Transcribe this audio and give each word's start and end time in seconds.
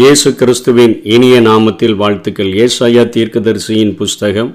இயேசு 0.00 0.28
கிறிஸ்துவின் 0.32 0.92
இனிய 1.04 1.36
நாமத்தில் 1.40 1.96
வாழ்த்துக்கள் 1.96 2.52
ஏசாயா 2.58 3.02
தீர்க்கதரிசியின் 3.08 3.90
புஸ்தகம் 3.94 4.48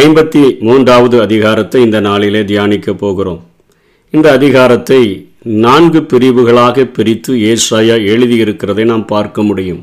ஐம்பத்தி 0.00 0.42
மூன்றாவது 0.60 1.16
அதிகாரத்தை 1.20 1.80
இந்த 1.82 1.98
நாளிலே 2.00 2.40
தியானிக்க 2.44 2.94
போகிறோம் 2.94 3.38
இந்த 4.14 4.26
அதிகாரத்தை 4.32 5.00
நான்கு 5.62 6.00
பிரிவுகளாக 6.04 6.86
பிரித்து 6.92 7.34
ஏசாயா 7.44 7.98
எழுதியிருக்கிறதை 8.06 8.84
நாம் 8.84 9.06
பார்க்க 9.06 9.42
முடியும் 9.42 9.80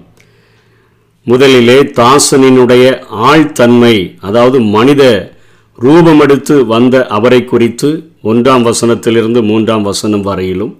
முதலிலே 1.25 1.79
தாசனினுடைய 1.95 2.85
ஆழ்தன்மை 3.29 3.95
அதாவது 4.21 4.59
மனித 4.69 5.03
ரூபமெடுத்து 5.79 6.57
வந்த 6.65 7.05
அவரை 7.09 7.41
குறித்து 7.45 7.89
ஒன்றாம் 8.23 8.63
வசனத்திலிருந்து 8.63 9.43
மூன்றாம் 9.43 9.83
வசனம் 9.83 10.27
வரையிலும் 10.27 10.73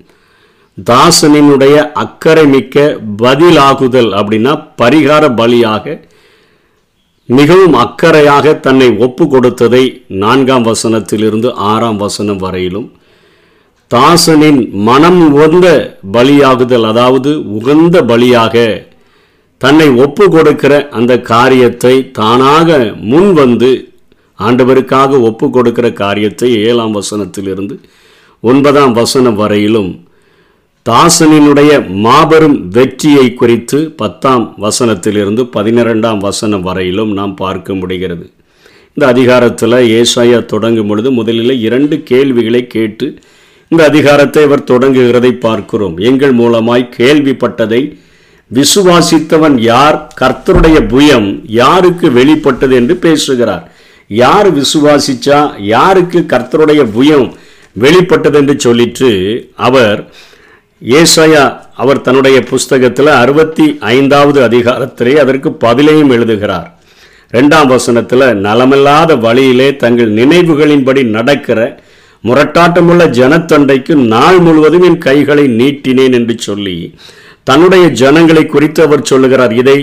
தாசனினுடைய 0.84 1.76
அக்கறை 1.96 2.44
மிக்க 2.48 2.78
பதிலாகுதல் 3.22 4.12
அப்படின்னா 4.14 4.54
பரிகார 4.78 5.24
பலியாக 5.38 5.96
மிகவும் 7.30 7.76
அக்கறையாக 7.76 8.54
தன்னை 8.60 8.88
ஒப்பு 8.98 9.24
கொடுத்ததை 9.28 9.84
நான்காம் 10.22 10.68
வசனத்திலிருந்து 10.68 11.50
ஆறாம் 11.66 12.00
வசனம் 12.00 12.40
வரையிலும் 12.40 12.88
தாசனின் 13.92 14.62
மனம் 14.84 15.22
உகந்த 15.28 15.68
பலியாகுதல் 16.14 16.86
அதாவது 16.86 17.32
உகந்த 17.52 18.02
பலியாக 18.04 18.56
தன்னை 19.62 19.88
ஒப்பு 19.98 20.26
கொடுக்கிற 20.30 20.74
அந்த 20.92 21.14
காரியத்தை 21.30 21.96
தானாக 22.12 22.78
முன் 23.04 23.32
வந்து 23.34 23.72
ஆண்டவருக்காக 24.40 25.22
ஒப்பு 25.22 25.48
கொடுக்கிற 25.50 25.88
காரியத்தை 25.94 26.50
ஏழாம் 26.62 26.94
வசனத்திலிருந்து 26.94 27.76
ஒன்பதாம் 28.44 28.94
வசனம் 28.94 29.40
வரையிலும் 29.40 29.90
தாசனினுடைய 30.86 31.72
மாபெரும் 32.00 32.58
வெற்றியை 32.70 33.26
குறித்து 33.34 33.80
பத்தாம் 33.96 34.46
வசனத்திலிருந்து 34.62 35.44
பதினிரெண்டாம் 35.54 36.20
வசனம் 36.20 36.62
வரையிலும் 36.62 37.12
நாம் 37.14 37.34
பார்க்க 37.36 37.74
முடிகிறது 37.74 38.26
இந்த 38.98 39.06
அதிகாரத்தில் 39.08 39.78
ஏசாயா 39.96 40.40
தொடங்கும் 40.46 40.88
பொழுது 40.88 41.10
முதலில் 41.12 41.56
இரண்டு 41.60 41.96
கேள்விகளை 42.04 42.62
கேட்டு 42.68 43.08
இந்த 43.72 43.82
அதிகாரத்தை 43.84 44.44
அவர் 44.44 44.64
தொடங்குகிறதை 44.64 45.32
பார்க்கிறோம் 45.38 45.98
எங்கள் 46.02 46.34
மூலமாய் 46.34 46.86
கேள்விப்பட்டதை 46.98 47.82
விசுவாசித்தவன் 48.52 49.58
யார் 49.64 50.00
கர்த்தருடைய 50.22 50.78
புயம் 50.88 51.30
யாருக்கு 51.60 52.08
வெளிப்பட்டது 52.12 52.76
என்று 52.76 52.98
பேசுகிறார் 52.98 53.66
யார் 54.10 54.50
விசுவாசிச்சா 54.54 55.40
யாருக்கு 55.68 56.22
கர்த்தருடைய 56.26 56.84
புயம் 56.92 57.28
வெளிப்பட்டது 57.76 58.38
என்று 58.38 58.56
சொல்லிட்டு 58.60 59.10
அவர் 59.60 60.00
ஏசையா 60.82 61.44
அவர் 61.76 62.02
தன்னுடைய 62.02 62.38
புஸ்தகத்தில் 62.44 63.12
அறுபத்தி 63.16 63.66
ஐந்தாவது 63.90 64.40
அதிகாரத்திலே 64.44 65.14
அதற்கு 65.20 65.50
பதிலையும் 65.64 66.12
எழுதுகிறார் 66.12 66.68
ரெண்டாம் 67.34 67.68
வசனத்தில் 67.68 68.28
நலமில்லாத 68.42 69.18
வழியிலே 69.18 69.70
தங்கள் 69.78 70.12
நினைவுகளின்படி 70.12 71.02
நடக்கிற 71.10 71.60
முரட்டாட்டமுள்ள 72.24 73.04
ஜனத்தண்டைக்கு 73.14 73.94
நாள் 74.08 74.40
முழுவதும் 74.40 74.86
என் 74.86 75.00
கைகளை 75.00 75.46
நீட்டினேன் 75.60 76.16
என்று 76.16 76.36
சொல்லி 76.40 76.78
தன்னுடைய 77.44 77.86
ஜனங்களை 77.96 78.44
குறித்து 78.46 78.80
அவர் 78.82 79.08
சொல்லுகிறார் 79.08 79.54
இதை 79.54 79.78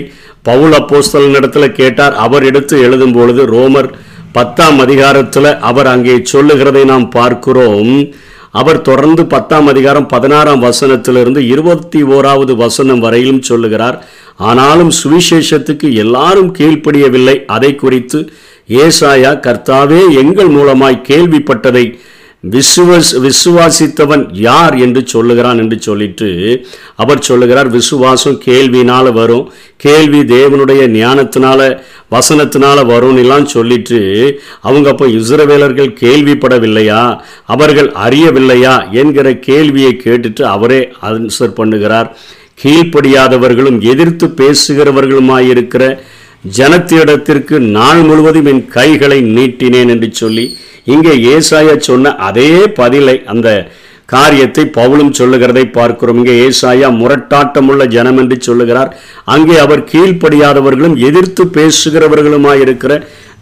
பவுல் 0.41 0.75
அப்போஸ்தல் 0.77 1.31
இடத்துல 1.31 1.65
கேட்டார் 1.71 2.13
அவர் 2.17 2.43
எடுத்து 2.43 2.75
எழுதும் 2.79 3.15
பொழுது 3.15 3.41
ரோமர் 3.47 3.89
பத்தாம் 4.33 4.79
அதிகாரத்தில் 4.79 5.51
அவர் 5.61 5.87
அங்கே 5.87 6.15
சொல்லுகிறதை 6.23 6.83
நாம் 6.83 7.07
பார்க்கிறோம் 7.09 7.91
அவர் 8.51 8.79
தொடர்ந்து 8.81 9.25
பத்தாம் 9.25 9.67
அதிகாரம் 9.67 10.07
பதினாறாம் 10.07 10.61
வசனத்திலிருந்து 10.61 11.41
இருபத்தி 11.47 12.03
ஓராவது 12.03 12.53
வசனம் 12.55 12.99
வரையிலும் 12.99 13.41
சொல்லுகிறார் 13.41 13.97
ஆனாலும் 14.41 14.91
சுவிசேஷத்துக்கு 15.03 15.87
எல்லாரும் 15.93 16.51
கீழ்ப்படியவில்லை 16.57 17.35
அதை 17.47 17.75
குறித்து 17.75 18.19
ஏசாயா 18.69 19.31
கர்த்தாவே 19.39 20.01
எங்கள் 20.17 20.49
மூலமாய் 20.49 21.05
கேள்விப்பட்டதை 21.05 21.85
விசுவஸ் 22.49 23.11
விசுவாசித்தவன் 23.21 24.23
யார் 24.39 24.75
என்று 24.77 25.01
சொல்லுகிறான் 25.05 25.59
என்று 25.59 25.77
சொல்லிட்டு 25.81 26.29
அவர் 26.95 27.23
சொல்லுகிறார் 27.23 27.69
விசுவாசம் 27.69 28.37
கேள்வினால் 28.45 29.09
வரும் 29.13 29.45
கேள்வி 29.77 30.21
தேவனுடைய 30.33 30.81
ஞானத்தினால 30.95 31.61
வசனத்தினால 32.11 32.83
எல்லாம் 33.17 33.47
சொல்லிட்டு 33.47 33.99
அவங்க 34.61 34.89
அப்போ 34.89 35.07
இசுரவேலர்கள் 35.13 35.97
கேள்விப்படவில்லையா 35.99 37.01
அவர்கள் 37.45 37.89
அறியவில்லையா 38.03 38.75
என்கிற 38.93 39.29
கேள்வியை 39.41 39.93
கேட்டுட்டு 40.05 40.45
அவரே 40.47 40.81
ஆன்சர் 41.01 41.57
பண்ணுகிறார் 41.59 42.09
கீழ்ப்படியாதவர்களும் 42.61 43.79
எதிர்த்து 43.85 44.27
பேசுகிறவர்களுமாயிருக்கிற 44.37 45.55
இருக்கிற 45.55 45.83
ஜனத்திடத்திற்கு 46.43 47.55
நாள் 47.71 48.01
முழுவதும் 48.01 48.47
என் 48.47 48.63
கைகளை 48.69 49.19
நீட்டினேன் 49.35 49.89
என்று 49.89 50.09
சொல்லி 50.13 50.45
இங்கே 50.85 51.13
ஏசாயா 51.31 51.75
சொன்ன 51.81 52.13
அதே 52.27 52.51
பதிலை 52.75 53.15
அந்த 53.25 53.47
காரியத்தை 54.09 54.63
பவுலும் 54.75 55.11
சொல்லுகிறதை 55.11 55.63
பார்க்கிறோம் 55.69 56.19
இங்கே 56.19 56.35
ஏசாயா 56.43 56.89
முரட்டாட்டமுள்ள 56.99 57.85
ஜனம் 57.87 58.19
என்று 58.19 58.35
சொல்லுகிறார் 58.41 58.91
அங்கே 59.27 59.55
அவர் 59.57 59.87
கீழ்ப்படியாதவர்களும் 59.91 60.95
எதிர்த்து 61.01 61.45
பேசுகிறவர்களுமாய் 61.57 62.61
இருக்கிற 62.61 62.93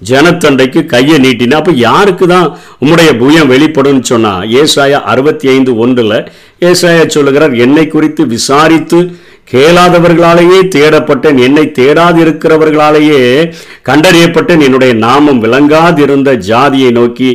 ஜனத்தண்டைக்கு 0.07 0.79
கையை 0.85 1.18
நீட்டினா 1.18 1.57
அப்போ 1.57 1.73
யாருக்கு 1.81 2.25
தான் 2.28 2.47
உம்முடைய 2.79 3.12
புயம் 3.18 3.51
வெளிப்படும் 3.53 4.01
சொன்னா 4.03 4.34
ஏசாயா 4.62 5.00
அறுபத்தி 5.03 5.46
ஐந்து 5.47 5.72
ஒன்றில் 5.78 6.18
ஏசாயா 6.62 7.06
சொல்லுகிறார் 7.07 7.53
என்னை 7.57 7.85
குறித்து 7.88 8.23
விசாரித்து 8.28 9.00
கேளாதவர்களாலேயே 9.47 10.59
தேடப்பட்டேன் 10.75 11.38
என்னை 11.38 11.66
தேடாதிருக்கிறவர்களாலேயே 11.79 13.19
கண்டறியப்பட்டேன் 13.90 14.63
என்னுடைய 14.63 14.94
நாமம் 14.97 15.40
விளங்காதிருந்த 15.40 16.31
ஜாதியை 16.46 16.90
நோக்கி 16.91 17.29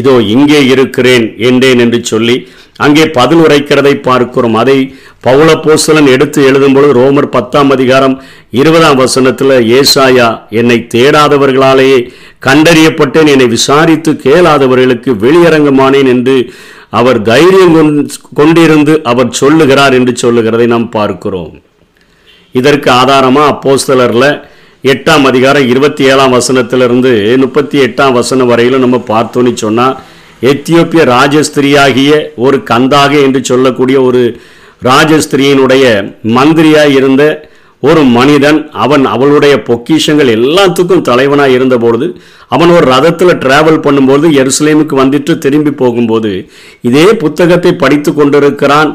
இதோ 0.00 0.16
இங்கே 0.26 0.60
இருக்கிறேன் 0.66 1.26
என்றேன் 1.38 1.78
என்று 1.78 2.00
சொல்லி 2.04 2.36
அங்கே 2.78 3.04
பதில் 3.10 3.38
உரைக்கிறதை 3.38 3.94
பார்க்கிறோம் 4.00 4.54
அதை 4.54 4.78
பௌலப்போசலன் 5.22 6.08
எடுத்து 6.08 6.40
எழுதும்பொழுது 6.42 6.92
ரோமர் 6.92 7.28
பத்தாம் 7.28 7.70
அதிகாரம் 7.70 8.16
இருபதாம் 8.52 8.96
வசனத்தில் 8.96 9.54
ஏசாயா 9.74 10.28
என்னை 10.50 10.78
தேடாதவர்களாலேயே 10.94 11.98
கண்டறியப்பட்டேன் 12.46 13.30
என்னை 13.30 13.46
விசாரித்து 13.46 14.12
கேளாதவர்களுக்கு 14.24 15.10
வெளியரங்கமானேன் 15.20 16.06
என்று 16.06 16.36
அவர் 16.94 17.18
தைரியம் 17.22 17.76
கொண்டிருந்து 18.36 18.94
அவர் 19.04 19.30
சொல்லுகிறார் 19.34 19.94
என்று 19.94 20.12
சொல்லுகிறதை 20.16 20.66
நாம் 20.66 20.88
பார்க்கிறோம் 20.90 21.54
இதற்கு 22.54 22.88
ஆதாரமாக 22.92 23.52
அப்போஸ்தலரில் 23.52 24.30
எட்டாம் 24.84 25.24
அதிகாரம் 25.24 25.68
இருபத்தி 25.68 26.02
ஏழாம் 26.04 26.34
வசனத்திலிருந்து 26.34 27.12
முப்பத்தி 27.36 27.76
எட்டாம் 27.78 28.12
வசனம் 28.12 28.50
வரையிலும் 28.50 28.84
நம்ம 28.84 28.98
பார்த்தோன்னு 29.08 29.52
சொன்னால் 29.56 29.94
எத்தியோப்பிய 30.42 31.02
ராஜஸ்திரியாகிய 31.10 32.12
ஒரு 32.38 32.58
கந்தாக 32.70 33.12
என்று 33.22 33.40
சொல்லக்கூடிய 33.44 33.98
ஒரு 34.02 34.22
ராஜஸ்திரியினுடைய 34.82 35.84
மந்திரியாக 36.36 36.94
இருந்த 36.94 37.24
ஒரு 37.84 38.02
மனிதன் 38.10 38.58
அவன் 38.76 39.04
அவளுடைய 39.06 39.54
பொக்கிஷங்கள் 39.62 40.30
எல்லாத்துக்கும் 40.36 41.02
தலைவனாக 41.02 41.56
இருந்தபொழுது 41.56 42.06
அவன் 42.48 42.70
ஒரு 42.70 42.86
ரதத்தில் 42.86 43.40
டிராவல் 43.40 43.82
பண்ணும்போது 43.86 44.26
எருசலேமுக்கு 44.34 44.96
வந்துட்டு 44.96 45.32
திரும்பி 45.38 45.72
போகும்போது 45.74 46.32
இதே 46.82 47.06
புத்தகத்தை 47.14 47.72
படித்து 47.76 48.12
கொண்டிருக்கிறான் 48.14 48.92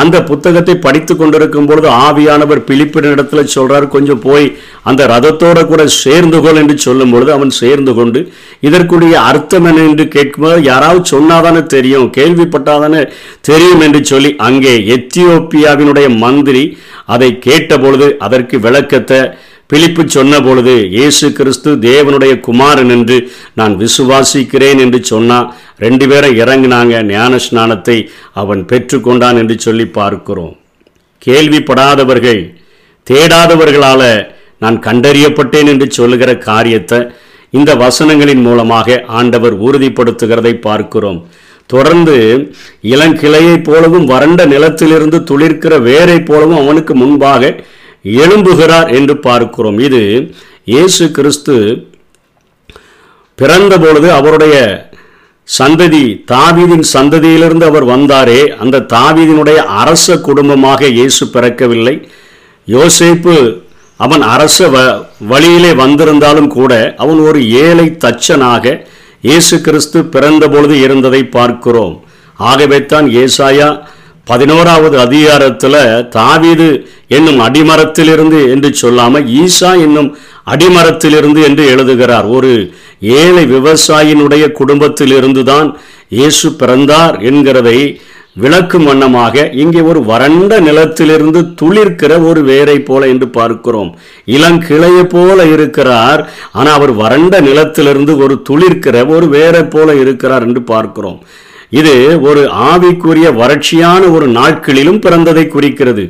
அந்த 0.00 0.16
புத்தகத்தை 0.22 0.74
படித்து 0.76 1.14
கொண்டிருக்கும் 1.14 1.66
பொழுது 1.66 1.88
ஆவியானவர் 2.00 2.60
பிழிப்பின் 2.66 3.08
இடத்துல 3.10 3.42
சொல்றார் 3.54 3.86
கொஞ்சம் 3.88 4.20
போய் 4.20 4.46
அந்த 4.82 5.06
ரதத்தோட 5.06 5.60
கூட 5.66 5.82
சேர்ந்து 5.96 6.38
கொள் 6.40 6.60
என்று 6.62 6.76
சொல்லும் 6.78 7.12
பொழுது 7.12 7.30
அவன் 7.32 7.52
சேர்ந்து 7.58 7.92
கொண்டு 7.94 8.20
இதற்குரிய 8.60 9.14
அர்த்தம் 9.22 9.66
என்ன 9.66 9.80
என்று 9.82 10.06
கேட்கும்போது 10.08 10.58
யாராவது 10.62 11.02
சொன்னாதானே 11.10 11.62
தெரியும் 11.66 12.08
கேள்விப்பட்டாதானே 12.16 13.02
தெரியும் 13.40 13.82
என்று 13.82 14.02
சொல்லி 14.04 14.32
அங்கே 14.40 14.74
எத்தியோப்பியாவினுடைய 14.96 16.08
மந்திரி 16.18 16.64
அதை 17.06 17.30
கேட்டபொழுது 17.38 18.08
அதற்கு 18.18 18.56
விளக்கத்தை 18.60 19.20
பிலிப்பு 19.70 20.02
பொழுது 20.40 20.74
இயேசு 20.88 21.26
கிறிஸ்து 21.32 21.70
தேவனுடைய 21.82 22.32
குமாரன் 22.40 22.90
என்று 22.90 23.16
நான் 23.54 23.74
விசுவாசிக்கிறேன் 23.76 24.80
என்று 24.80 25.00
சொன்னா 25.04 25.38
ரெண்டு 25.78 26.04
பேரும் 26.08 26.36
இறங்கினாங்க 26.36 27.02
ஞான 27.06 27.38
ஸ்நானத்தை 27.38 27.96
அவன் 28.32 28.62
பெற்றுக்கொண்டான் 28.64 29.38
என்று 29.38 29.56
சொல்லி 29.58 29.86
பார்க்கிறோம் 29.90 30.54
கேள்விப்படாதவர்கள் 31.22 32.42
தேடாதவர்களால் 33.06 34.08
நான் 34.58 34.78
கண்டறியப்பட்டேன் 34.78 35.68
என்று 35.68 35.86
சொல்லுகிற 35.90 36.30
காரியத்தை 36.40 37.00
இந்த 37.50 37.70
வசனங்களின் 37.74 38.42
மூலமாக 38.42 39.04
ஆண்டவர் 39.12 39.54
உறுதிப்படுத்துகிறதை 39.58 40.54
பார்க்கிறோம் 40.60 41.20
தொடர்ந்து 41.70 42.16
இளங்கிளையைப் 42.84 43.64
போலவும் 43.64 44.06
வறண்ட 44.06 44.40
நிலத்திலிருந்து 44.46 45.18
துளிர்க்கிற 45.22 45.74
வேரை 45.82 46.18
போலவும் 46.22 46.60
அவனுக்கு 46.62 46.94
முன்பாக 46.94 47.50
எழும்புகிறார் 48.16 48.90
என்று 48.90 49.14
பார்க்கிறோம் 49.20 49.78
இது 49.78 50.02
இயேசு 50.66 51.04
கிறிஸ்து 51.10 51.56
பிறந்தபொழுது 53.38 54.08
அவருடைய 54.10 54.56
சந்ததி 55.48 56.04
தாவீதின் 56.30 56.86
சந்ததியிலிருந்து 56.92 57.64
அவர் 57.66 57.86
வந்தாரே 57.86 58.40
அந்த 58.54 58.84
தாவீதினுடைய 58.92 59.58
அரச 59.80 60.16
குடும்பமாக 60.20 60.88
இயேசு 60.88 61.24
பிறக்கவில்லை 61.26 61.96
யோசேப்பு 62.68 63.36
அவன் 64.00 64.22
அரச 64.26 64.66
வ 64.68 64.78
வழியிலே 65.28 65.70
வந்திருந்தாலும் 65.74 66.48
கூட 66.48 66.72
அவன் 66.96 67.20
ஒரு 67.20 67.40
ஏழை 67.60 67.86
தச்சனாக 68.04 68.74
இயேசு 69.24 69.56
கிறிஸ்து 69.60 69.98
பிறந்தபொழுது 70.14 70.74
இருந்ததை 70.80 71.22
பார்க்கிறோம் 71.28 71.94
ஆகவே 72.38 72.78
தான் 72.86 73.06
ஏசாயா 73.16 73.68
பதினோராவது 74.26 74.96
அதிகாரத்தில் 74.98 75.78
தாவீது 76.10 76.68
என்னும் 77.08 77.40
அடிமரத்திலிருந்து 77.40 78.40
என்று 78.48 78.70
சொல்லாமல் 78.74 79.28
ஈசா 79.36 79.70
என்னும் 79.80 80.10
அடிமரத்திலிருந்து 80.46 81.40
என்று 81.44 81.64
எழுதுகிறார் 81.66 82.26
ஒரு 82.30 82.52
ஏழை 83.18 83.44
விவசாயினுடைய 83.48 84.44
குடும்பத்திலிருந்து 84.52 85.42
தான் 85.44 85.70
இயேசு 86.10 86.48
பிறந்தார் 86.56 87.16
என்கிறதை 87.22 87.78
விளக்கும் 88.36 88.86
வண்ணமாக 88.86 89.44
இங்கே 89.54 89.82
ஒரு 89.82 90.00
வறண்ட 90.04 90.54
நிலத்திலிருந்து 90.60 91.40
துளிர்க்கிற 91.60 92.12
ஒரு 92.22 92.40
வேரை 92.44 92.76
போல 92.80 93.02
என்று 93.06 93.28
பார்க்கிறோம் 93.30 93.90
இளங்கிளையை 94.28 95.04
போல 95.06 95.46
இருக்கிறார் 95.46 96.22
ஆனால் 96.52 96.74
அவர் 96.74 96.92
வறண்ட 96.94 97.40
நிலத்திலிருந்து 97.40 98.14
ஒரு 98.18 98.34
துளிர்க்கிற 98.48 99.06
ஒரு 99.10 99.28
வேரை 99.28 99.64
போல 99.68 99.94
இருக்கிறார் 99.96 100.46
என்று 100.48 100.62
பார்க்கிறோம் 100.64 101.18
இது 101.72 101.94
ஒரு 102.28 102.42
ஆவிக்குரிய 102.66 103.28
வறட்சியான 103.36 104.02
ஒரு 104.10 104.26
நாட்களிலும் 104.30 105.02
பிறந்ததை 105.04 105.44
குறிக்கிறது 105.48 106.04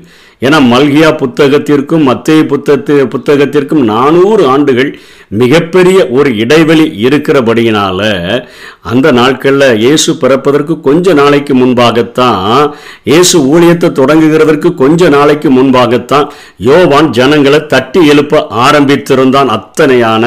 என 0.42 0.56
மல்கியா 0.62 1.10
புத்தகத்திற்கும் 1.16 2.02
மத்திய 2.02 2.40
புத்தத்து 2.44 2.94
புத்தகத்திற்கும் 3.12 3.84
நானூறு 3.84 4.42
ஆண்டுகள் 4.46 4.90
மிகப்பெரிய 5.32 5.98
ஒரு 6.10 6.30
இடைவெளி 6.36 6.84
இருக்கிறபடியினால 7.04 8.00
அந்த 8.82 9.06
நாட்களில் 9.12 9.78
இயேசு 9.80 10.10
பிறப்பதற்கு 10.16 10.74
கொஞ்ச 10.80 11.14
நாளைக்கு 11.14 11.54
முன்பாகத்தான் 11.54 12.44
இயேசு 13.08 13.38
ஊழியத்தை 13.48 13.90
தொடங்குகிறதற்கு 13.92 14.70
கொஞ்ச 14.74 15.08
நாளைக்கு 15.08 15.50
முன்பாகத்தான் 15.50 16.28
யோவான் 16.66 17.08
ஜனங்களை 17.12 17.60
தட்டி 17.66 18.02
எழுப்ப 18.08 18.44
ஆரம்பித்திருந்தான் 18.66 19.52
அத்தனையான 19.56 20.22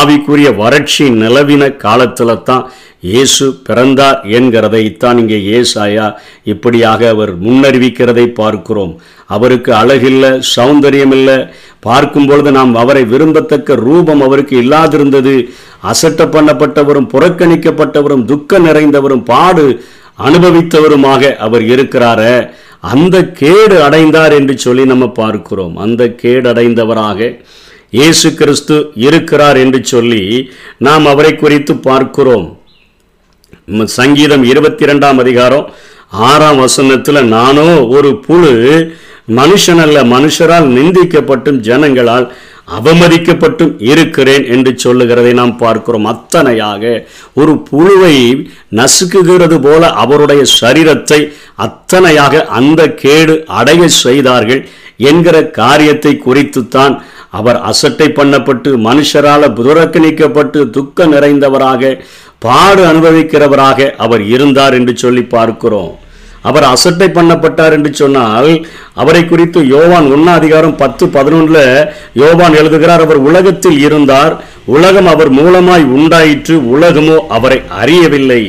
ஆவிக்குரிய 0.00 0.50
வறட்சி 0.56 1.06
நிலவின 1.16 1.70
காலத்தில் 1.78 2.42
தான் 2.42 2.66
இயேசு 3.06 3.46
பிறந்தார் 3.66 4.18
என்கிறதை 4.36 4.80
இங்கே 5.18 5.38
ஏசாயா 5.52 6.06
இப்படியாக 6.44 7.08
அவர் 7.08 7.32
முன்னறிவிக்கிறதை 7.38 8.26
பார்க்கிறோம் 8.32 8.92
அவருக்கு 9.28 9.70
சௌந்தரியம் 9.74 10.30
சௌந்தரியமில்லை 10.52 11.38
பார்க்கும் 11.80 12.26
பொழுது 12.26 12.50
நாம் 12.50 12.72
அவரை 12.74 13.02
விரும்பத்தக்க 13.04 13.74
ரூபம் 13.82 14.22
அவருக்கு 14.22 14.54
இல்லாதிருந்தது 14.62 15.34
அசட்ட 15.84 16.24
பண்ணப்பட்டவரும் 16.26 17.10
புறக்கணிக்கப்பட்டவரும் 17.10 18.24
துக்க 18.24 18.58
நிறைந்தவரும் 18.58 19.24
பாடு 19.24 19.66
அனுபவித்தவருமாக 20.26 21.32
அவர் 21.38 21.64
இருக்கிறார 21.66 22.22
அந்த 22.92 23.16
கேடு 23.38 23.76
அடைந்தார் 23.82 24.34
என்று 24.34 24.54
சொல்லி 24.58 24.84
நம்ம 24.84 25.06
பார்க்கிறோம் 25.12 25.74
அந்த 25.76 26.02
கேடு 26.14 26.46
அடைந்தவராக 26.50 27.30
இயேசு 27.92 28.28
கிறிஸ்து 28.34 28.76
இருக்கிறார் 28.98 29.58
என்று 29.58 29.80
சொல்லி 29.84 30.22
நாம் 30.78 31.04
அவரை 31.06 31.32
குறித்து 31.34 31.74
பார்க்கிறோம் 31.80 32.46
சங்கீதம் 33.90 34.44
இருபத்தி 34.44 34.84
ரெண்டாம் 34.84 35.18
அதிகாரம் 35.18 35.64
ஆறாம் 36.26 36.58
வசனத்தில் 36.58 37.20
நானோ 37.28 37.70
ஒரு 37.90 38.10
புழு 38.26 38.52
மனுஷனல்ல 39.32 40.04
மனுஷரால் 40.06 40.66
நிந்திக்கப்பட்டும் 40.72 41.58
ஜனங்களால் 41.60 42.26
அவமதிக்கப்பட்டும் 42.76 43.72
இருக்கிறேன் 43.84 44.44
என்று 44.46 44.70
சொல்லுகிறதை 44.76 45.32
நாம் 45.32 45.54
பார்க்கிறோம் 45.56 46.06
அத்தனையாக 46.06 46.84
ஒரு 47.34 47.52
புழுவை 47.70 48.14
நசுக்குகிறது 48.72 49.58
போல 49.60 49.90
அவருடைய 49.96 50.42
சரீரத்தை 50.54 51.20
அத்தனையாக 51.58 52.44
அந்த 52.52 52.82
கேடு 52.96 53.36
அடைய 53.56 53.88
செய்தார்கள் 53.98 54.62
என்கிற 55.04 55.36
காரியத்தை 55.52 56.12
குறித்துத்தான் 56.18 56.94
அவர் 57.36 57.58
அசட்டை 57.62 58.08
பண்ணப்பட்டு 58.12 58.70
மனுஷரால் 58.82 59.54
புறக்கணிக்கப்பட்டு 59.58 60.60
துக்கம் 60.70 61.12
நிறைந்தவராக 61.12 61.92
பாடு 62.38 62.82
அனுபவிக்கிறவராக 62.84 63.88
அவர் 63.98 64.24
இருந்தார் 64.28 64.74
என்று 64.74 64.94
சொல்லி 64.96 65.22
பார்க்கிறோம் 65.26 65.92
அவர் 66.42 66.66
அசட்டை 66.66 67.08
பண்ணப்பட்டார் 67.08 67.74
என்று 67.76 67.90
சொன்னால் 67.94 68.50
அவரை 68.94 69.22
குறித்து 69.24 69.60
யோவான் 69.66 70.06
ஒன்னா 70.12 70.32
அதிகாரம் 70.32 70.76
பத்து 70.76 71.04
பதினொன்றில் 71.06 71.64
யோவான் 72.14 72.54
எழுதுகிறார் 72.54 73.04
அவர் 73.04 73.20
உலகத்தில் 73.22 73.78
இருந்தார் 73.80 74.34
உலகம் 74.66 75.06
அவர் 75.06 75.30
மூலமாய் 75.32 75.84
உண்டாயிற்று 75.92 76.54
உலகமோ 76.74 77.18
அவரை 77.28 77.58
அறியவில்லை 77.78 78.42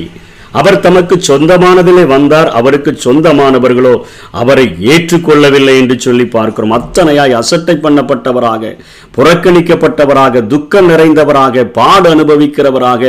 அவர் 0.58 0.80
தமக்கு 0.80 1.16
சொந்தமானதிலே 1.30 2.04
வந்தார் 2.08 2.50
அவருக்கு 2.60 2.92
சொந்தமானவர்களோ 3.06 3.94
அவரை 4.42 4.66
ஏற்றுக்கொள்ளவில்லை 4.92 5.76
என்று 5.78 5.98
சொல்லி 6.00 6.26
பார்க்கிறோம் 6.28 6.76
அத்தனையாய் 6.80 7.38
அசட்டை 7.38 7.76
பண்ணப்பட்டவராக 7.84 8.74
புறக்கணிக்கப்பட்டவராக 9.18 10.44
துக்கம் 10.48 10.90
நிறைந்தவராக 10.90 11.66
பாடு 11.72 12.08
அனுபவிக்கிறவராக 12.10 13.10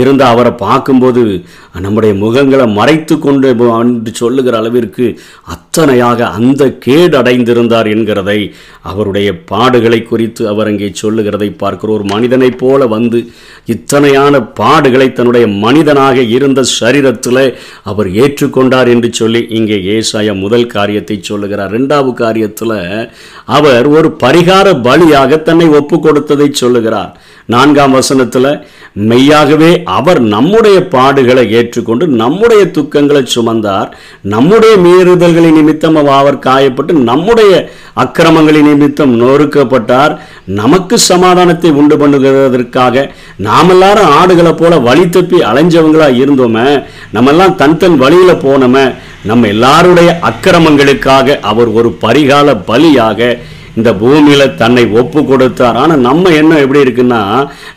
இருந்த 0.00 0.22
அவரை 0.26 0.52
பார்க்கும்போது 0.58 1.24
நம்முடைய 1.80 2.12
முகங்களை 2.14 2.66
மறைத்து 2.72 3.14
கொண்டு 3.18 3.48
என்று 3.48 4.12
சொல்லுகிற 4.14 4.54
அளவிற்கு 4.58 5.06
அத்தனையாக 5.46 6.28
அந்த 6.30 6.62
கேடு 6.78 7.14
அடைந்திருந்தார் 7.18 7.88
என்கிறதை 7.88 8.38
அவருடைய 8.82 9.28
பாடுகளை 9.50 10.00
குறித்து 10.02 10.42
அவர் 10.48 10.66
அங்கே 10.66 10.88
சொல்லுகிறதை 10.94 11.48
பார்க்கிற 11.54 11.92
ஒரு 11.92 12.04
மனிதனைப் 12.04 12.58
போல 12.58 12.86
வந்து 12.86 13.20
இத்தனையான 13.66 14.40
பாடுகளை 14.54 15.08
தன்னுடைய 15.12 15.46
மனிதனாக 15.58 16.24
இருந்த 16.28 16.64
சரீரத்தில் 16.74 17.42
அவர் 17.82 18.10
ஏற்றுக்கொண்டார் 18.16 18.90
என்று 18.90 19.10
சொல்லி 19.12 19.42
இங்கே 19.50 19.78
ஏசாய 19.94 20.34
முதல் 20.38 20.66
காரியத்தை 20.68 21.18
சொல்லுகிறார் 21.22 21.74
ரெண்டாவது 21.74 22.12
காரியத்தில் 22.18 22.76
அவர் 23.50 23.86
ஒரு 23.88 24.10
பரிகார 24.22 24.66
பலியாக 24.80 25.40
தன்னை 25.48 25.66
ஒப்பு 25.74 25.96
கொடுத்ததை 25.98 26.48
சொல்லுகிறார் 26.54 27.12
நான்காம் 27.48 27.94
வசனத்தில் 27.94 28.50
மெய்யாகவே 29.02 29.70
அவர் 29.92 30.20
நம்முடைய 30.28 30.78
பாடுகளை 30.92 31.44
ஏற்றுக்கொண்டு 31.52 32.04
நம்முடைய 32.14 32.62
துக்கங்களை 32.72 33.22
சுமந்தார் 33.28 33.88
நம்முடைய 34.26 34.74
மீறுதல்களின் 34.84 35.56
நிமித்தம் 35.58 35.98
அவர் 36.14 36.38
காயப்பட்டு 36.40 36.94
நம்முடைய 37.04 37.52
அக்கிரமங்களின் 37.96 38.68
நிமித்தம் 38.68 39.12
நொறுக்கப்பட்டார் 39.20 40.12
நமக்கு 40.54 40.96
சமாதானத்தை 41.06 41.70
உண்டு 41.76 41.96
பண்ணுகிறதற்காக 41.96 43.06
நாம் 43.40 43.70
எல்லாரும் 43.70 44.12
ஆடுகளை 44.14 44.54
போல 44.54 44.76
வழி 44.80 45.06
தப்பி 45.08 45.40
அலைஞ்சவங்களா 45.48 46.08
இருந்தோமே 46.20 46.68
நம்மெல்லாம் 47.12 47.56
தன் 47.56 47.78
தன் 47.78 47.98
வழியில 47.98 48.32
போனோமே 48.42 48.86
நம்ம 49.24 49.46
எல்லாருடைய 49.48 50.10
அக்கிரமங்களுக்காக 50.28 51.38
அவர் 51.44 51.70
ஒரு 51.72 51.90
பரிகால 52.02 52.54
பலியாக 52.66 53.30
இந்த 53.76 53.90
பூமியில் 53.94 54.54
தன்னை 54.54 54.84
ஒப்பு 54.98 55.20
கொடுத்தார் 55.24 55.76
ஆனால் 55.76 56.00
நம்ம 56.00 56.30
என்ன 56.32 56.52
எப்படி 56.58 56.80
இருக்குன்னா 56.84 57.20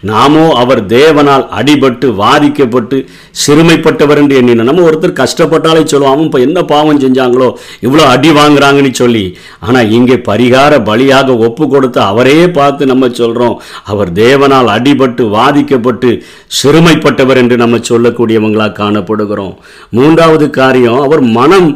நாமோ 0.09 0.45
அவர் 0.55 0.81
தேவனால் 0.87 1.45
அடிபட்டு 1.57 2.07
வாதிக்கப்பட்டு 2.15 2.97
சிறுமைப்பட்டவர் 3.41 4.21
என்று 4.21 4.37
எண்ணின 4.37 4.63
நம்ம 4.63 4.83
ஒருத்தர் 4.83 5.19
கஷ்டப்பட்டாலே 5.19 5.83
சொல்லுவாங்க 5.85 6.25
இப்போ 6.25 6.39
என்ன 6.39 6.59
பாவம் 6.65 7.01
செஞ்சாங்களோ 7.01 7.49
இவ்வளோ 7.81 8.05
அடி 8.07 8.31
வாங்குறாங்கன்னு 8.31 8.93
சொல்லி 8.93 9.25
ஆனால் 9.59 9.91
இங்கே 9.91 10.17
பரிகார 10.27 10.81
பலியாக 10.83 11.37
ஒப்பு 11.41 11.67
கொடுத்த 11.67 11.99
அவரே 12.05 12.37
பார்த்து 12.51 12.83
நம்ம 12.85 13.09
சொல்கிறோம் 13.13 13.55
அவர் 13.85 14.11
தேவனால் 14.17 14.69
அடிபட்டு 14.71 15.25
வாதிக்கப்பட்டு 15.31 16.11
சிறுமைப்பட்டவர் 16.57 17.37
என்று 17.37 17.57
நம்ம 17.57 17.79
சொல்லக்கூடியவங்களாக 17.89 18.77
காணப்படுகிறோம் 18.81 19.55
மூன்றாவது 19.91 20.45
காரியம் 20.51 21.01
அவர் 21.01 21.23
மனம் 21.31 21.69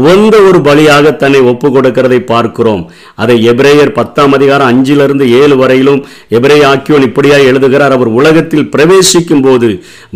உகந்த 0.00 0.36
ஒரு 0.42 0.58
பலியாக 0.60 1.06
தன்னை 1.16 1.40
ஒப்பு 1.42 1.68
கொடுக்கிறதை 1.68 2.18
பார்க்கிறோம் 2.24 2.82
அதை 3.14 3.36
எபிரேயர் 3.44 3.92
பத்தாம் 3.92 4.32
அதிகாரம் 4.32 4.70
அஞ்சிலிருந்து 4.70 5.24
ஏழு 5.40 5.56
வரையிலும் 5.56 6.00
எபிரே 6.30 6.58
ஆக்கியோன் 6.64 7.06
இப்படியா 7.08 7.38
எழுதுகிறார் 7.44 7.96
அவர் 7.96 8.10
உலகத்தில் 8.12 8.70
பிரவேசிக்கும் 8.70 9.42
போது 9.42 9.70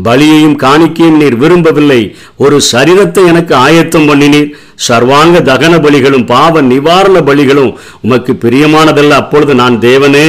பலியையும் 0.05 0.61
காணிக்கையும் 0.63 1.19
நீர் 1.19 1.37
விரும்பவில்லை 1.37 2.01
ஒரு 2.37 2.59
சரீரத்தை 2.73 3.25
எனக்கு 3.27 3.55
ஆயத்தம் 3.61 4.09
பண்ணினீர் 4.11 4.53
சர்வாங்க 4.87 5.37
தகன 5.43 5.75
பலிகளும் 5.79 6.27
பாவ 6.27 6.63
நிவாரண 6.65 7.19
பலிகளும் 7.21 7.71
உமக்கு 8.01 8.33
பிரியமானதல்ல 8.43 9.21
அப்பொழுது 9.21 9.53
நான் 9.55 9.77
தேவனே 9.81 10.29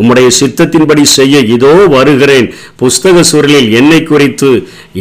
உம்முடைய 0.00 0.28
சித்தத்தின்படி 0.36 1.02
செய்ய 1.10 1.38
இதோ 1.54 1.72
வருகிறேன் 1.88 2.46
புஸ்தக 2.76 3.22
சுருளில் 3.22 3.68
என்னை 3.72 3.98
குறித்து 4.02 4.50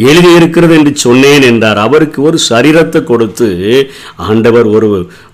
எழுதியிருக்கிறது 0.04 0.74
என்று 0.74 0.94
சொன்னேன் 0.98 1.46
என்றார் 1.48 1.80
அவருக்கு 1.80 2.20
ஒரு 2.22 2.40
சரீரத்தை 2.50 3.02
கொடுத்து 3.04 3.48
ஆண்டவர் 4.18 4.68
ஒரு 4.68 4.90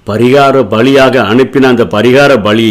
பரிகார 0.05 0.55
பலியாக 0.69 1.15
அனுப்பின 1.23 1.67
அந்த 1.67 1.85
பரிகார 1.85 2.41
பலி 2.41 2.69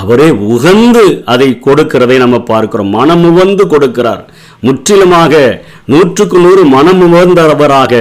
அவரே 0.00 0.28
உகந்து 0.30 1.22
அதை 1.24 1.58
கொடுக்கிறதை 1.60 2.18
நம்ம 2.18 2.40
பார்க்கிறோம் 2.42 2.94
உகந்து 3.24 3.66
கொடுக்கிறார் 3.66 4.24
முற்றிலுமாக 4.60 5.64
நூற்றுக்கு 5.88 6.38
நூறு 6.38 6.62
மனம் 6.68 7.00
உணர்ந்தவராக 7.02 7.92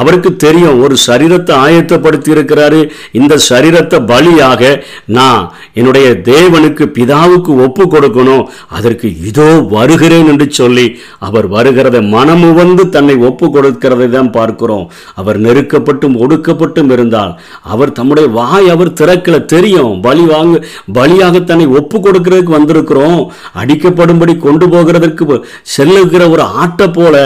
அவருக்கு 0.00 0.30
தெரியும் 0.36 0.80
ஒரு 0.84 0.94
சரீரத்தை 1.04 1.54
ஆயத்தப்படுத்தி 1.58 2.30
இருக்கிறாரு 2.30 2.80
இந்த 3.12 3.34
சரீரத்தை 3.46 3.98
பலியாக 4.08 4.62
நான் 5.10 5.42
என்னுடைய 5.72 6.06
தேவனுக்கு 6.28 6.84
பிதாவுக்கு 6.94 7.52
ஒப்பு 7.64 7.84
கொடுக்கணும் 7.86 8.44
அதற்கு 8.70 9.08
இதோ 9.24 9.48
வருகிறேன் 9.70 10.28
என்று 10.28 10.46
சொல்லி 10.52 10.86
அவர் 11.20 11.48
வருகிறத 11.48 12.00
மனமுவந்து 12.08 12.84
தன்னை 12.88 13.16
ஒப்பு 13.24 13.48
கொடுக்கிறதை 13.48 14.08
தான் 14.08 14.30
பார்க்கிறோம் 14.30 14.86
அவர் 15.14 15.38
நெருக்கப்பட்டும் 15.38 16.16
ஒடுக்கப்பட்டும் 16.20 16.92
இருந்தால் 16.92 17.34
அவர் 17.66 17.92
தம்முடைய 17.92 18.28
வாய் 18.34 18.68
அவர் 18.68 18.92
திறக்கல 18.94 19.38
தெரியும் 19.46 19.94
பலி 20.00 20.26
வாங்க 20.26 20.56
பலியாக 20.94 21.44
தன்னை 21.44 21.68
ஒப்பு 21.74 21.96
கொடுக்கிறதுக்கு 21.98 22.56
வந்திருக்கிறோம் 22.56 23.20
அடிக்கப்படும்படி 23.60 24.36
கொண்டு 24.38 24.68
போகிறதற்கு 24.68 25.40
செல்லுகிற 25.74 26.22
ஒரு 26.28 26.44
ஆட்டை 26.56 26.88
போல 26.90 27.23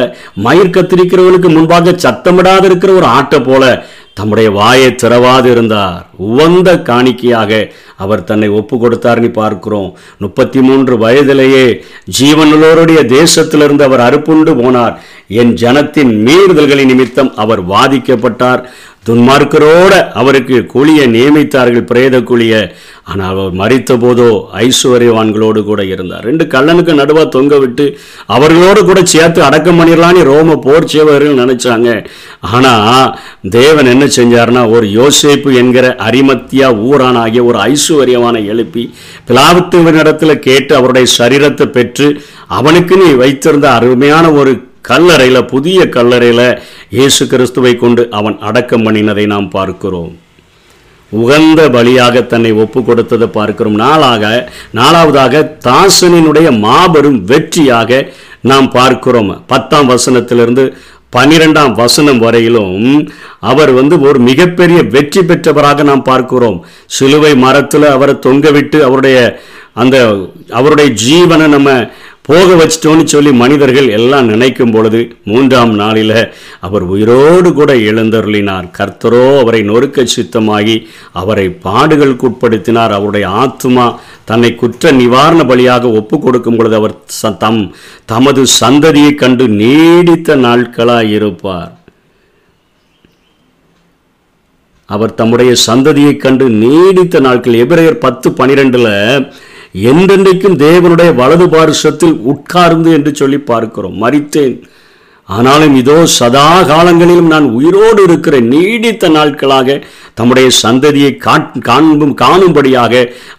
மயிர் 0.38 0.74
கத்திரிக்கிறவனுக்கு 0.74 1.50
முன்பாக 1.50 1.96
சத்தமிடாது 2.02 2.68
இருக்கிற 2.68 2.92
ஒரு 2.92 3.08
ஆட்டை 3.10 3.40
போல 3.40 3.64
தம்முடைய 4.14 4.48
வாயை 4.50 4.88
திறவாது 4.94 5.48
இருந்தார் 5.50 5.98
உவந்த 6.28 6.70
காணிக்கையாக 6.82 7.60
அவர் 7.96 8.24
தன்னை 8.24 8.48
ஒப்பு 8.52 8.76
கொடுத்தார்னு 8.76 9.28
பார்க்கிறோம் 9.32 9.90
முப்பத்தி 10.18 10.60
மூன்று 10.60 10.94
வயதிலேயே 10.96 11.64
ஜீவனுள்ளோருடைய 12.18 13.00
தேசத்திலிருந்து 13.12 13.84
அவர் 13.84 14.04
அறுப்புண்டு 14.04 14.52
போனார் 14.54 14.94
என் 15.34 15.54
ஜனத்தின் 15.54 16.12
மீறுதல்களின் 16.26 16.90
நிமித்தம் 16.92 17.32
அவர் 17.36 17.62
வாதிக்கப்பட்டார் 17.68 18.62
துன்மார்க்கரோட 19.08 19.94
அவருக்கு 20.14 20.56
கூலியை 20.66 21.06
நியமித்தார்கள் 21.12 21.88
பிரேத 21.88 22.16
குழிய 22.22 22.54
ஆனால் 23.08 23.30
அவர் 23.30 23.52
மறித்த 23.54 23.92
போதோ 23.96 24.28
ஐஸ்வர்யவான்களோடு 24.62 25.60
கூட 25.64 25.80
இருந்தார் 25.86 26.26
ரெண்டு 26.26 26.44
கள்ளனுக்கு 26.46 26.92
நடுவாக 26.94 27.26
தொங்க 27.28 27.54
விட்டு 27.58 27.86
அவர்களோடு 28.28 28.80
கூட 28.84 29.00
சேர்த்து 29.06 29.40
அடக்கம் 29.42 29.78
பண்ணிடலான்னு 29.78 30.26
ரோம 30.28 30.56
போர் 30.58 30.90
சேவர்கள் 30.92 31.40
நினச்சாங்க 31.40 31.88
ஆனால் 32.50 33.08
தேவன் 33.50 33.90
என்ன 33.90 34.06
செஞ்சார்னா 34.18 34.64
ஒரு 34.70 34.88
யோசேப்பு 34.92 35.52
என்கிற 35.54 35.88
அரிமத்தியா 36.08 36.68
ஊரானாகிய 36.84 37.44
ஒரு 37.44 37.60
ஐஸ்வர்யவானை 37.68 38.42
எழுப்பி 38.46 38.84
பிலாவத்துவனிடத்தில் 39.28 40.42
கேட்டு 40.42 40.74
அவருடைய 40.74 41.08
சரீரத்தை 41.16 41.68
பெற்று 41.70 42.08
அவனுக்கு 42.50 42.96
நீ 42.96 43.10
வைத்திருந்த 43.14 43.68
அருமையான 43.72 44.26
ஒரு 44.32 44.52
கல்லறையில் 44.88 45.48
புதிய 45.48 45.80
கல்லறையில் 45.88 46.46
இயேசு 46.92 47.22
கிறிஸ்துவை 47.26 47.72
கொண்டு 47.76 48.02
அவன் 48.12 48.36
அடக்கம் 48.42 48.84
பண்ணினதை 48.86 49.24
நாம் 49.26 49.48
பார்க்கிறோம் 49.50 50.12
உகந்த 51.12 51.60
பலியாக 51.74 52.22
தன்னை 52.26 52.50
ஒப்பு 52.58 52.80
கொடுத்ததை 52.82 53.28
பார்க்கிறோம் 53.30 53.76
நாளாக 53.76 54.24
நாலாவதாக 54.74 55.42
தாசனினுடைய 55.66 56.48
மாபெரும் 56.58 57.20
வெற்றியாக 57.26 58.00
நாம் 58.42 58.68
பார்க்கிறோம் 58.70 59.30
பத்தாம் 59.46 59.88
வசனத்திலிருந்து 59.88 60.64
பன்னிரெண்டாம் 61.12 61.74
வசனம் 61.74 62.18
வரையிலும் 62.18 62.82
அவர் 63.44 63.70
வந்து 63.72 63.94
ஒரு 64.00 64.18
மிகப்பெரிய 64.20 64.80
வெற்றி 64.88 65.20
பெற்றவராக 65.22 65.82
நாம் 65.82 66.02
பார்க்கிறோம் 66.02 66.58
சிலுவை 66.88 67.32
மரத்தில் 67.36 67.86
அவரை 67.92 68.14
தொங்கவிட்டு 68.26 68.80
அவருடைய 68.82 69.18
அந்த 69.74 69.96
அவருடைய 70.52 70.88
ஜீவனை 71.02 71.46
நம்ம 71.48 71.70
போக 72.28 72.48
வச்சிட்டோன்னு 72.54 73.04
சொல்லி 73.06 73.30
மனிதர்கள் 73.34 73.86
எல்லாம் 73.90 74.26
நினைக்கும் 74.26 74.72
பொழுது 74.72 74.98
மூன்றாம் 75.24 75.72
நாளில் 75.74 76.12
அவர் 76.60 76.84
உயிரோடு 76.88 77.50
கூட 77.52 77.70
எழுந்தருளினார் 77.84 78.66
கர்த்தரோ 78.70 79.22
அவரை 79.38 79.60
நொறுக்க 79.62 80.04
சித்தமாகி 80.06 80.76
அவரை 81.12 81.46
பாடுகளுக்கு 81.64 82.28
உட்படுத்தினார் 82.28 82.96
அவருடைய 82.96 83.28
ஆத்மா 83.38 83.86
தன்னை 84.24 84.52
குற்ற 84.54 84.92
நிவாரண 84.92 85.42
பலியாக 85.44 85.92
ஒப்பு 85.92 86.18
கொடுக்கும் 86.18 86.56
பொழுது 86.56 86.76
அவர் 86.76 86.98
தம் 87.38 87.62
தமது 88.04 88.44
சந்ததியை 88.60 89.14
கண்டு 89.14 89.46
நீடித்த 89.58 90.36
நாட்களாக 90.42 91.10
இருப்பார் 91.10 91.74
அவர் 94.88 95.12
தம்முடைய 95.14 95.52
சந்ததியை 95.66 96.12
கண்டு 96.16 96.44
நீடித்த 96.60 97.20
நாட்கள் 97.20 97.60
எபிரையர் 97.60 97.98
பத்து 97.98 98.28
பனிரெண்டில் 98.32 98.92
என்றென்றைக்கும் 99.74 100.58
தேவனுடைய 100.58 101.14
வலது 101.14 101.46
பாரிசத்தில் 101.48 102.16
உட்கார்ந்து 102.24 102.92
என்று 102.92 103.14
சொல்லி 103.14 103.38
பார்க்கிறோம் 103.38 103.96
மறித்தேன் 104.02 104.56
ஆனாலும் 105.28 105.74
இதோ 105.74 105.96
சதா 106.12 106.48
காலங்களிலும் 106.68 107.32
நான் 107.32 107.46
உயிரோடு 107.50 108.00
இருக்கிற 108.02 108.36
நீடித்த 108.46 109.08
நாட்களாக 109.08 109.74
தம்முடைய 110.14 110.48
சந்ததியை 110.60 111.10
காண்பும் 111.64 112.14
காணும்படியாக 112.14 113.02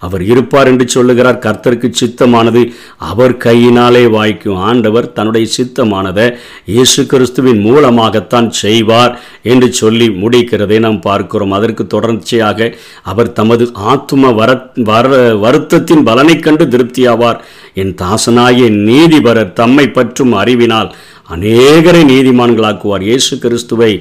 அவர் 0.00 0.23
இருப்பார் 0.23 0.69
என்று 0.71 0.85
சொல்லுகிறார் 0.89 1.39
கர்த்தருக்கு 1.39 1.89
சித்தமானது 1.93 2.61
அவர் 3.05 3.33
கையினாலே 3.37 4.03
வாய்க்கும் 4.07 4.61
ஆண்டவர் 4.63 5.09
தன்னுடைய 5.13 5.47
சித்தமானதை 5.55 6.27
இயேசு 6.65 7.03
கிறிஸ்துவின் 7.05 7.61
மூலமாகத்தான் 7.61 8.49
செய்வார் 8.61 9.13
என்று 9.43 9.69
சொல்லி 9.73 10.09
முடிக்கிறதை 10.21 10.79
நாம் 10.79 11.01
பார்க்கிறோம் 11.01 11.51
அதற்கு 11.51 11.85
தொடர்ச்சியாக 11.87 12.71
அவர் 13.03 13.33
தமது 13.33 13.65
ஆத்ம 13.89 14.33
வர 14.33 14.51
வர 14.85 15.07
வருத்தத்தின் 15.41 16.03
பலனை 16.03 16.37
கண்டு 16.39 16.65
திருப்தியாவார் 16.67 17.41
என் 17.73 17.93
தாசனாய 17.95 18.69
நீதிபரர் 18.83 19.53
தம்மை 19.53 19.85
பற்றும் 19.91 20.33
அறிவினால் 20.35 20.89
அநேகரை 21.29 22.01
நீதிமான்களாக்குவார் 22.05 23.03
இயேசு 23.03 23.33
கிறிஸ்துவை 23.37 23.91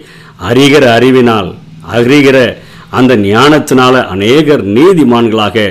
அறிகிற 0.48 0.84
அறிவினால் 0.92 1.50
அறிகிற 1.92 2.38
அந்த 2.90 3.12
ஞானத்தினால 3.24 3.94
அநேகர் 4.06 4.62
நீதிமான்களாக 4.76 5.64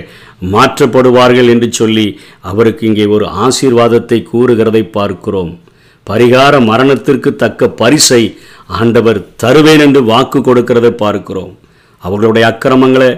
மாற்றப்படுவார்கள் 0.48 1.50
என்று 1.50 1.70
சொல்லி 1.72 2.08
அவருக்கு 2.44 2.84
இங்கே 2.86 3.06
ஒரு 3.08 3.25
ஆசீர்வாதத்தை 3.46 4.20
கூறுகிறதை 4.24 4.84
பார்க்கிறோம் 4.89 5.51
பரிகார 6.08 6.60
மரணத்திற்கு 6.62 7.30
தக்க 7.36 7.70
பரிசை 7.80 8.22
ஆண்டவர் 8.75 9.20
தருவேன் 9.36 9.84
என்று 9.86 10.01
வாக்கு 10.04 10.39
கொடுக்கிறதை 10.42 10.92
பார்க்கிறோம் 10.96 11.51
அவர்களுடைய 12.04 12.46
அக்கிரமங்களை 12.48 13.10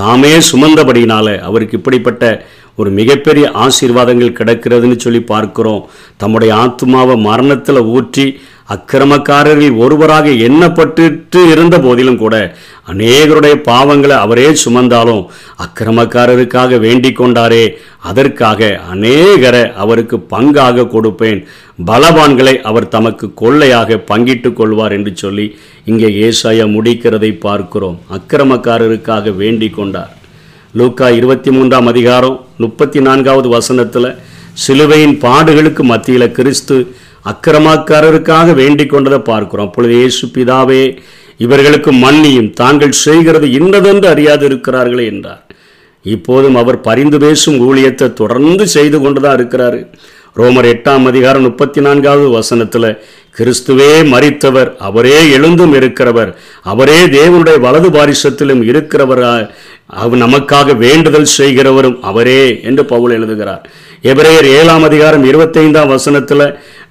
தாமே 0.00 0.32
சுமந்தபடியினால 0.48 1.26
அவருக்கு 1.40 1.74
இப்படிப்பட்ட 1.78 2.24
ஒரு 2.78 2.90
மிகப்பெரிய 2.90 3.46
ஆசீர்வாதங்கள் 3.60 4.36
கிடக்கிறதுன்னு 4.38 4.98
சொல்லி 4.98 5.22
பார்க்கிறோம் 5.24 5.82
தம்முடைய 6.16 6.52
ஆத்மாவை 6.56 7.16
மரணத்தில் 7.22 7.88
ஊற்றி 7.92 8.26
அக்கிரமக்காரரில் 8.74 9.76
ஒருவராக 9.76 10.28
எண்ணப்பட்டு 10.46 11.40
இருந்த 11.52 11.76
போதிலும் 11.78 12.18
கூட 12.18 12.34
அநேகருடைய 12.88 13.54
பாவங்களை 13.68 14.16
அவரே 14.16 14.46
சுமந்தாலும் 14.62 15.22
அக்கிரமக்காரருக்காக 15.64 16.78
வேண்டிக் 16.78 17.18
கொண்டாரே 17.20 17.62
அதற்காக 18.04 18.70
அநேகரை 18.92 19.64
அவருக்கு 19.76 20.18
பங்காக 20.30 20.86
கொடுப்பேன் 20.86 21.40
பலவான்களை 21.86 22.54
அவர் 22.62 22.88
தமக்கு 22.88 23.28
கொள்ளையாக 23.42 24.02
பங்கிட்டு 24.10 24.52
கொள்வார் 24.52 24.92
என்று 24.92 25.14
சொல்லி 25.16 25.48
இங்கே 25.84 26.10
ஏசாயா 26.22 26.68
முடிக்கிறதை 26.72 27.32
பார்க்கிறோம் 27.38 27.98
அக்கிரமக்காரருக்காக 28.16 29.36
வேண்டிக் 29.36 29.76
கொண்டார் 29.76 30.12
லூக்கா 30.74 31.08
இருபத்தி 31.10 31.50
மூன்றாம் 31.50 31.86
அதிகாரம் 31.86 32.36
முப்பத்தி 32.56 33.00
நான்காவது 33.00 33.48
வசனத்தில் 33.48 34.08
சிலுவையின் 34.54 35.16
பாடுகளுக்கு 35.18 35.82
மத்தியில் 35.84 36.32
கிறிஸ்து 36.32 36.76
அக்கிரமாக்காரருக்காக 37.24 38.54
வேண்டிக் 38.54 38.92
கொண்டதை 38.92 39.20
பார்க்கிறோம் 39.22 39.68
அப்பொழுது 39.68 39.94
இயேசு 39.94 40.26
பிதாவே 40.34 40.82
இவர்களுக்கு 41.40 41.90
மன்னியும் 41.96 42.50
தாங்கள் 42.52 43.00
செய்கிறது 43.00 43.46
இன்னதென்று 43.52 44.08
அறியாது 44.08 44.44
இருக்கிறார்களே 44.46 45.06
என்றார் 45.06 45.42
இப்போதும் 46.04 46.56
அவர் 46.56 46.78
பரிந்து 46.80 47.18
பேசும் 47.18 47.58
ஊழியத்தை 47.62 48.08
தொடர்ந்து 48.12 48.64
செய்து 48.68 48.98
கொண்டு 49.00 49.20
தான் 49.20 49.36
இருக்கிறார் 49.36 49.78
ரோமர் 50.36 50.68
எட்டாம் 50.70 51.06
அதிகாரம் 51.06 51.42
முப்பத்தி 51.42 51.80
நான்காவது 51.80 52.28
வசனத்தில் 52.30 52.88
கிறிஸ்துவே 53.36 53.90
மறித்தவர் 54.08 54.70
அவரே 54.78 55.18
எழுந்தும் 55.30 55.74
இருக்கிறவர் 55.74 56.30
அவரே 56.62 57.00
தேவனுடைய 57.12 57.56
வலது 57.60 57.88
பாரிசத்திலும் 57.90 58.62
இருக்கிறவராய் 58.62 59.48
அவ 59.94 60.16
நமக்காக 60.16 60.74
வேண்டுதல் 60.76 61.28
செய்கிறவரும் 61.36 61.98
அவரே 62.02 62.42
என்று 62.62 62.84
பவுல் 62.84 63.14
எழுதுகிறார் 63.14 63.66
எபிரேயர் 64.02 64.48
ஏழாம் 64.52 64.82
அதிகாரம் 64.82 65.24
இருபத்தைந்தாம் 65.24 65.92
வசனத்தில் 65.92 66.48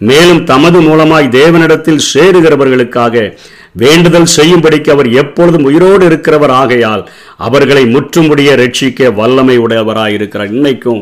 மேலும் 0.02 0.42
தமது 0.44 0.80
மூலமாய் 0.82 1.28
தேவனிடத்தில் 1.32 2.06
சேருகிறவர்களுக்காக 2.14 3.26
வேண்டுதல் 3.76 4.34
செய்யும்படிக்கு 4.36 4.90
அவர் 4.92 5.10
எப்பொழுதும் 5.14 5.66
உயிரோடு 5.66 6.04
இருக்கிறவர் 6.06 6.54
ஆகையால் 6.54 7.04
அவர்களை 7.38 7.84
முற்றுமுடிய 7.86 8.52
ரட்சிக்க 8.56 9.10
வல்லமை 9.14 9.56
உடையவராயிருக்கிறார் 9.58 10.14
இருக்கிறார் 10.16 10.54
இன்னைக்கும் 10.56 11.02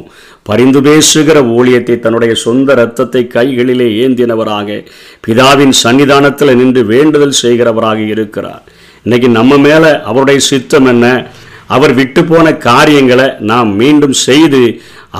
பரிந்து 0.45 0.79
பேசுகிற 0.81 1.37
ஊழியத்தை 1.53 1.95
தன்னுடைய 1.99 2.33
சொந்த 2.35 2.69
இரத்தத்தை 2.73 3.21
கைகளிலே 3.27 3.87
ஏந்தினவராக 3.99 4.79
பிதாவின் 5.27 5.75
சன்னிதானத்தில் 5.83 6.57
நின்று 6.57 6.81
வேண்டுதல் 6.85 7.39
செய்கிறவராக 7.41 8.01
இருக்கிறார் 8.07 8.63
இன்னைக்கு 9.05 9.29
நம்ம 9.29 9.53
மேலே 9.57 9.91
அவருடைய 10.03 10.39
சித்தம் 10.43 10.85
என்ன 10.85 11.05
அவர் 11.67 11.93
விட்டு 11.93 12.21
போன 12.23 12.47
காரியங்களை 12.61 13.27
நாம் 13.43 13.69
மீண்டும் 13.75 14.15
செய்து 14.23 14.61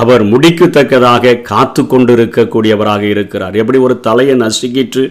அவர் 0.00 0.23
முடிக்கத்தக்கதாக 0.23 1.39
காத்து 1.41 1.81
கொண்டிருக்கக்கூடியவராக 1.83 3.03
இருக்கிறார் 3.05 3.55
எப்படி 3.55 3.79
ஒரு 3.79 3.95
தலையை 3.99 4.35
நசுக்கிட்டு 4.35 5.03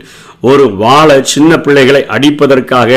ஒரு 0.41 0.65
வாழை 0.77 1.19
சின்ன 1.25 1.59
பிள்ளைகளை 1.59 2.03
அடிப்பதற்காக 2.09 2.91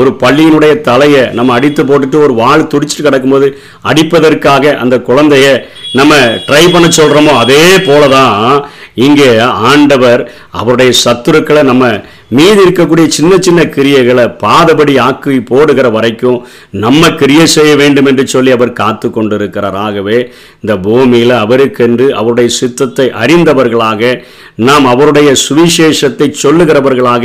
ஒரு 0.00 0.10
பள்ளியினுடைய 0.20 0.72
தலையை 0.80 1.22
நம்ம 1.32 1.54
அடித்து 1.54 1.82
போட்டுட்டு 1.82 2.18
ஒரு 2.22 2.34
வாழ் 2.34 2.68
துடிச்சிட்டு 2.68 3.04
கிடக்கும்போது 3.04 3.46
அடிப்பதற்காக 3.84 4.74
அந்த 4.76 4.96
குழந்தைய 5.08 5.46
நம்ம 5.92 6.14
ட்ரை 6.46 6.64
பண்ண 6.68 6.86
சொல்கிறோமோ 6.92 7.34
அதே 7.36 7.62
போல 7.86 8.02
தான் 8.08 8.36
இங்கே 8.98 9.28
ஆண்டவர் 9.68 10.22
அவருடைய 10.58 10.90
சத்துருக்களை 11.02 11.62
நம்ம 11.62 11.84
மீதி 12.30 12.60
இருக்கக்கூடிய 12.62 13.06
சின்ன 13.08 13.32
சின்ன 13.38 13.60
கிரியைகளை 13.72 14.24
பாதபடி 14.40 14.94
ஆக்கி 15.00 15.36
போடுகிற 15.48 15.86
வரைக்கும் 15.90 16.38
நம்ம 16.78 17.10
கிரியை 17.16 17.46
செய்ய 17.48 17.72
வேண்டும் 17.76 18.08
என்று 18.10 18.24
சொல்லி 18.28 18.50
அவர் 18.52 18.72
காத்து 18.72 19.08
கொண்டிருக்கிறார் 19.10 19.78
ஆகவே 19.82 20.18
இந்த 20.60 20.74
பூமியில் 20.84 21.34
அவருக்கென்று 21.38 22.06
அவருடைய 22.14 22.50
சித்தத்தை 22.58 23.06
அறிந்தவர்களாக 23.22 24.10
நாம் 24.60 24.86
அவருடைய 24.86 25.30
சுவிசேஷத்தை 25.44 26.28
சொல்லுகிறவர்களாக 26.42 27.24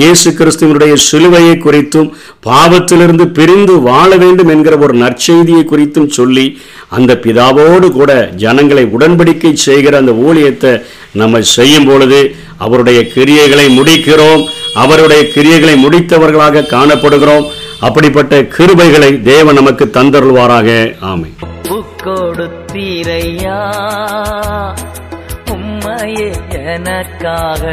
இயேசு 0.00 0.30
கிறிஸ்துவனுடைய 0.34 0.94
சிலுவையை 1.04 1.56
குறித்தும் 1.58 2.10
பாவத்திலிருந்து 2.46 3.26
பிரிந்து 3.32 3.76
வாழ 3.82 4.10
வேண்டும் 4.16 4.52
என்கிற 4.54 4.76
ஒரு 4.78 4.96
நற்செய்தியை 4.98 5.64
குறித்தும் 5.66 6.12
சொல்லி 6.12 6.46
அந்த 6.90 7.12
பிதாவோடு 7.22 7.86
கூட 7.92 8.12
ஜனங்களை 8.36 8.84
உடன்படிக்கை 8.94 9.52
செய்கிற 9.62 9.96
அந்த 9.98 10.12
ஊழியத்தை 10.24 10.72
நம்ம 11.14 11.40
செய்யும் 11.50 11.86
பொழுது 11.86 12.20
அவருடைய 12.64 13.00
கிரியைகளை 13.14 13.66
முடிக்கிறோம் 13.76 14.42
அவருடைய 14.74 15.22
கிரியைகளை 15.34 15.74
முடித்தவர்களாக 15.84 16.66
காணப்படுகிறோம் 16.68 17.46
அப்படிப்பட்ட 17.80 18.34
கிருபைகளை 18.54 19.10
தேவன் 19.22 19.58
நமக்கு 19.60 19.86
தந்தருள்வாராக 19.96 20.68
ஆமை 21.04 21.32
எனக்காக 26.74 27.64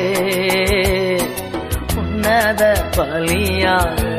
உன்னத 1.97 2.63
பலியாக 2.97 4.03